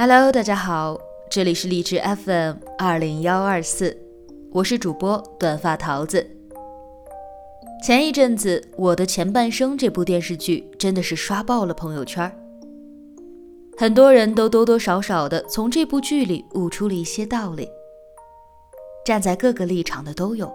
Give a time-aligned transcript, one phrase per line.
[0.00, 0.96] Hello，大家好，
[1.28, 3.98] 这里是荔枝 FM 二零幺二四，
[4.52, 6.24] 我是主播短发桃子。
[7.84, 12.32] 前一阵子，《我的前半生》这部电视剧真的是刷爆了朋友圈，
[13.76, 17.68] 很多人都多多少少的从这部剧里悟出了一些道理，
[19.04, 20.48] 站在各个立场的都有。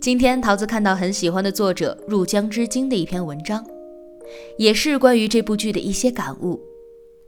[0.00, 3.62] 今天桃子看到很喜欢的作者入江之鲸的一篇文章，
[4.56, 6.58] 也是关于这部剧的一些感悟。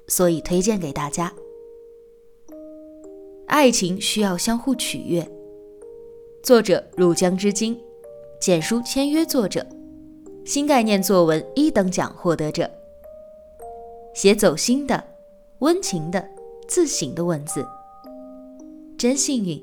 [0.07, 1.33] 所以推荐给大家。
[3.47, 5.29] 爱情需要相互取悦。
[6.43, 7.79] 作者入江之鲸，
[8.41, 9.67] 简书签约作者，
[10.45, 12.71] 新概念作文一等奖获得者。
[14.15, 15.03] 写走心的、
[15.59, 16.27] 温情的、
[16.67, 17.67] 自省的文字，
[18.97, 19.63] 真幸运，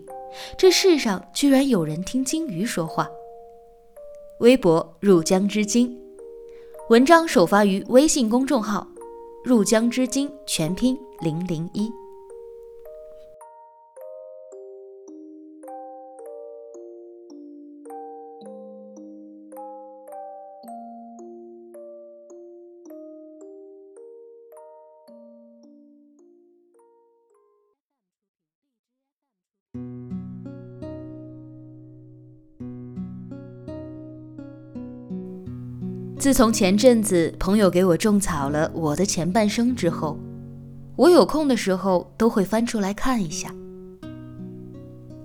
[0.58, 3.10] 这世上居然有人听鲸鱼说话。
[4.40, 6.00] 微博入江之鲸，
[6.90, 8.88] 文章首发于微信公众号。
[9.48, 11.90] 入江之鲸全拼零零一。
[36.20, 40.18] 自从前阵子朋友给我种草了《我的前半生》之后，
[40.96, 43.54] 我有空的时候都会翻出来看一下。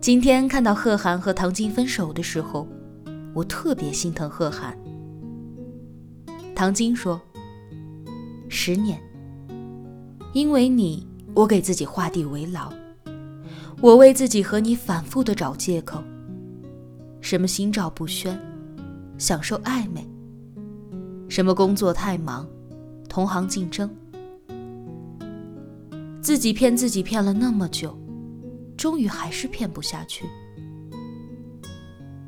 [0.03, 2.69] 今天看到贺涵和唐晶分手的时候，
[3.33, 4.77] 我特别心疼贺涵。
[6.55, 7.19] 唐晶说
[8.51, 9.01] ：“十年，
[10.35, 12.71] 因为你，我给自己画地为牢，
[13.81, 16.05] 我为自己和你反复的找借口，
[17.23, 18.39] 什么心照不宣，
[19.17, 20.07] 享受暧昧。”
[21.33, 22.47] 什么工作太忙，
[23.09, 23.89] 同行竞争，
[26.21, 27.99] 自己骗自己骗了那么久，
[28.77, 30.27] 终于还是骗不下去。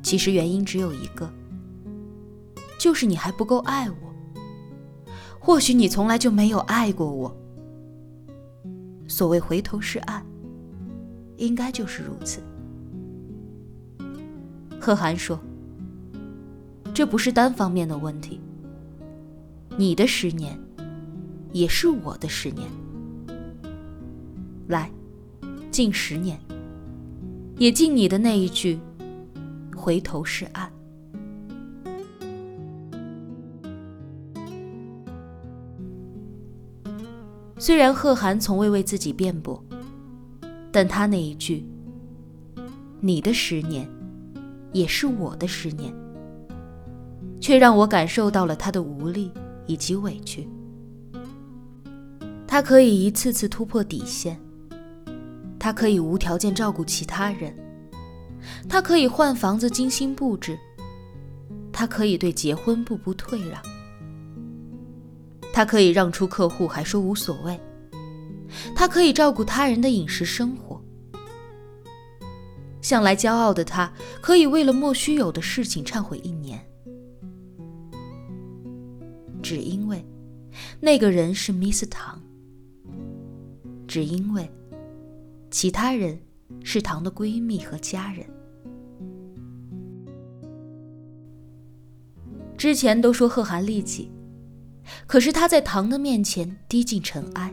[0.02, 1.30] 其实原因只有一个，
[2.78, 3.96] 就是你还不够爱我。
[5.38, 7.36] 或许你从来就没有爱过我。
[9.06, 10.24] 所谓回头是岸，
[11.36, 12.40] 应该就是如此。
[14.80, 15.38] 贺涵说
[16.94, 18.40] ：“这不是单方面的问题。”
[19.76, 20.56] 你的十年，
[21.52, 22.68] 也是我的十年。
[24.68, 24.88] 来，
[25.70, 26.38] 敬十年，
[27.58, 28.78] 也敬你的那一句
[29.76, 30.70] “回头是岸”。
[37.58, 39.60] 虽然贺涵从未为自己辩驳，
[40.70, 41.66] 但他那一句
[43.02, 43.88] “你的十年，
[44.72, 45.92] 也是我的十年”，
[47.40, 49.32] 却让我感受到了他的无力。
[49.66, 50.48] 以及委屈，
[52.46, 54.38] 他可以一次次突破底线，
[55.58, 57.56] 他可以无条件照顾其他人，
[58.68, 60.58] 他可以换房子精心布置，
[61.72, 63.62] 他可以对结婚步步退让，
[65.52, 67.58] 他可以让出客户还说无所谓，
[68.76, 70.80] 他可以照顾他人的饮食生活。
[72.82, 76.43] 向来骄傲的他，可以为了莫须有的事情忏悔一年。
[79.44, 80.02] 只因为
[80.80, 82.18] 那个人是 Miss 唐，
[83.86, 84.50] 只因为
[85.50, 86.18] 其他人
[86.62, 88.26] 是唐的闺蜜和家人。
[92.56, 94.10] 之前都说贺涵利己，
[95.06, 97.52] 可是他在唐的面前低进尘埃。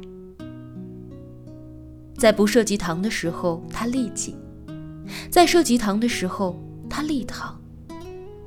[2.17, 4.33] 在不涉及唐的时候，他利己；
[5.29, 6.57] 在涉及唐的时候，
[6.89, 7.59] 他利唐，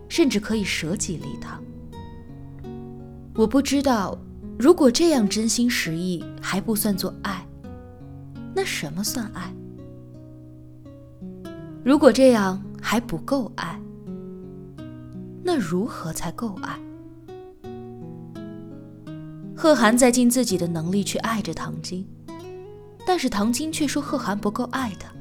[0.09, 1.63] 甚至可以舍己利唐。
[3.37, 4.17] 我不知道，
[4.57, 7.45] 如果这样真心实意还不算作爱，
[8.55, 9.53] 那什么算爱？
[11.83, 13.81] 如果这样还不够爱，
[15.43, 16.79] 那如何才够爱？
[19.57, 22.07] 贺涵在尽自己的能力去爱着唐晶，
[23.05, 25.13] 但是唐晶却说贺涵不够爱他。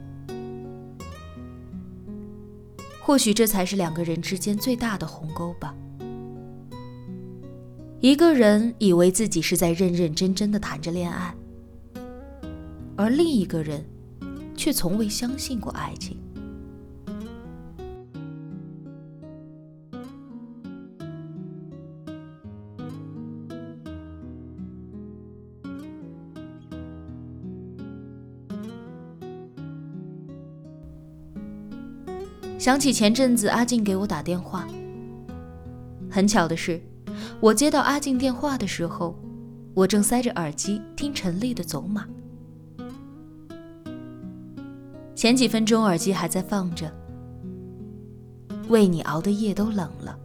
[3.02, 5.74] 或许这才是两个人之间最大的鸿沟吧。
[8.04, 11.34] 一个人以为自己是在认认真真的谈着恋爱，
[12.98, 13.82] 而另一个人
[14.58, 16.18] 却从未相信过爱情。
[32.60, 34.68] 想起前阵子阿静给我打电话，
[36.12, 36.82] 很巧的是。
[37.44, 39.14] 我接到阿静电话的时候，
[39.74, 42.08] 我正塞着耳机听陈粒的《走马》。
[45.14, 46.90] 前几分钟耳机还在放着，
[48.70, 50.18] 为你熬的夜都冷了，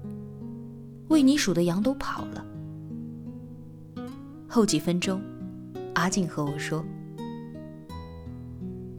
[1.08, 2.46] 为你数的羊都跑了。
[4.46, 5.20] 后几分钟，
[5.94, 6.84] 阿静和我说，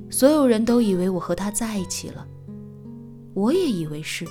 [0.09, 2.27] 所有人都以为我和他在一起了，
[3.33, 4.27] 我也以为是，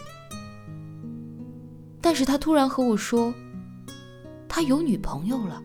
[2.03, 3.33] 但是他突然和我说，
[4.59, 5.63] 他有女朋友了。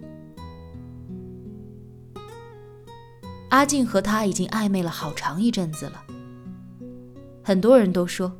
[3.49, 6.03] 阿静和他已经暧昧了好长一阵子了。
[7.43, 8.31] 很多人都说，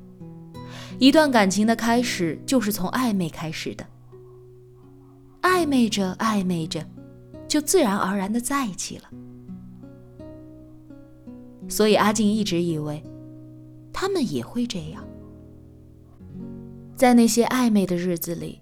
[0.99, 3.83] 一段感情的开始就是从暧昧开始的。
[5.41, 6.85] 暧昧着暧昧着，
[7.47, 9.05] 就自然而然的在一起了。
[11.67, 13.01] 所以阿静一直以为，
[13.91, 15.03] 他们也会这样。
[16.95, 18.59] 在那些暧昧的日子里，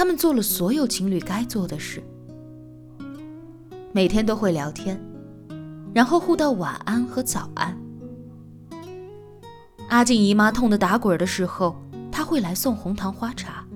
[0.00, 2.02] 他们做了所有情侣该做的事，
[3.92, 4.98] 每天都会聊天。
[5.92, 7.78] 然后互道晚安和早安。
[9.90, 11.76] 阿静姨妈痛得打滚的时候，
[12.10, 13.66] 他会来送红糖花茶。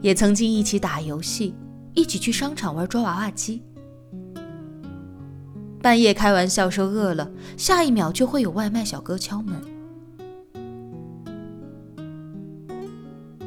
[0.00, 1.54] 也曾经一起打游戏，
[1.94, 3.62] 一起去商场玩抓娃娃机。
[5.80, 9.54] 半夜开玩笑说饿了，下一秒就会有外卖小哥敲门。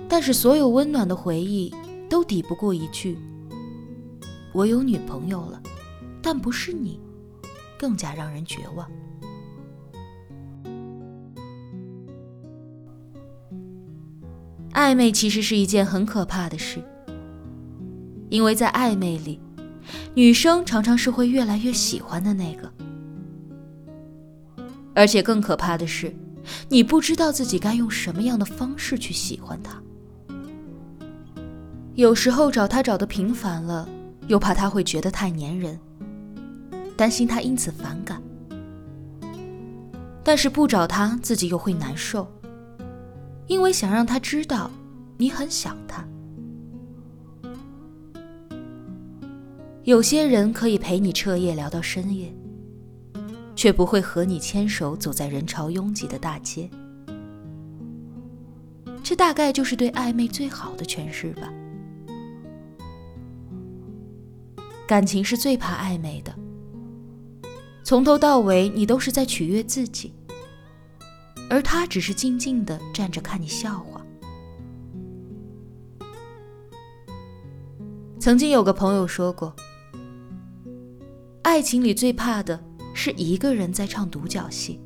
[0.08, 1.74] 但是所有温暖的回忆
[2.10, 3.18] 都抵不过一句
[4.54, 5.62] ：“我有女朋友了。”
[6.22, 7.00] 但不是你，
[7.78, 8.90] 更加让人绝望。
[14.74, 16.82] 暧昧其实是一件很可怕的事，
[18.30, 19.40] 因为在暧昧里，
[20.16, 22.74] 女生常常是会越来越喜欢的那个，
[24.96, 26.12] 而且更可怕的是，
[26.70, 29.80] 你不知道自己该用什么样的方式去喜欢她。
[31.96, 33.88] 有时候找他找的频繁了，
[34.28, 35.80] 又怕他会觉得太粘人。
[36.98, 38.22] 担心他因此反感，
[40.22, 42.28] 但是不找他自己又会难受，
[43.48, 44.70] 因为想让他知道
[45.18, 46.06] 你很想他。
[49.84, 52.34] 有些人可以陪你彻夜聊到深夜，
[53.56, 56.70] 却不会和你牵手走在人潮拥挤的大街。
[59.02, 61.54] 这大概就是对暧昧最好的诠释吧。
[64.88, 66.34] 感情是最怕暧昧的。
[67.84, 70.14] 从头到尾，你都是在取悦自己，
[71.50, 74.02] 而他只是静静的站着看你笑话。
[78.20, 79.56] 曾经有个朋友说过，
[81.44, 82.60] 爱情里最怕的
[82.94, 84.80] 是一个人在唱独角戏。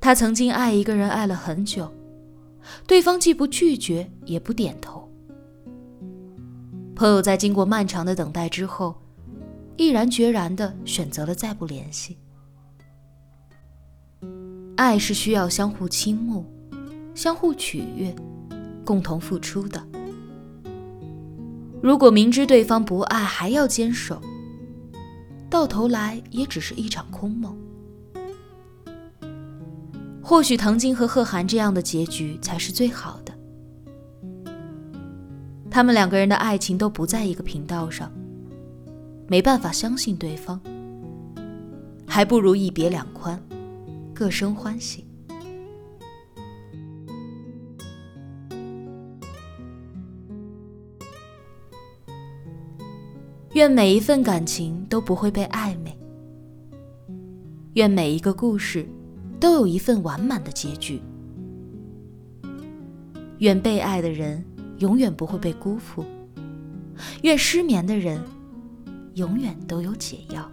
[0.00, 1.92] 他曾经爱一个人爱了很久，
[2.86, 4.99] 对方既不拒绝也不点头。
[7.00, 8.94] 朋友在经过漫长的等待之后。
[9.78, 12.18] 毅然决然的选择了再不联系。
[14.76, 16.44] 爱是需要相互倾慕、
[17.14, 18.14] 相互取悦、
[18.84, 19.82] 共同付出的。
[21.82, 24.20] 如果明知对方不爱还要坚守，
[25.48, 27.56] 到头来也只是一场空梦。
[30.22, 33.29] 或许唐晶和贺涵这样的结局才是最好的。
[35.70, 38.10] 他们两个人的爱情都不在一个频道上。
[39.28, 40.60] 没办法相信对方，
[42.04, 43.40] 还不如一别两宽，
[44.12, 45.06] 各生欢喜。
[53.52, 55.96] 愿每一份感情都不会被暧昧，
[57.74, 58.84] 愿每一个故事
[59.38, 61.00] 都有一份完满的结局，
[63.38, 64.44] 愿被爱的人
[64.80, 66.04] 永远不会被辜负，
[67.22, 68.20] 愿失眠的人。
[69.14, 70.50] 永远都有解药。